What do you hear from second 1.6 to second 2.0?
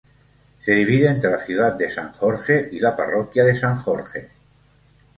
de